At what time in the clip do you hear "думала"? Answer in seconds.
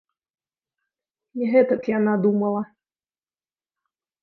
2.25-2.61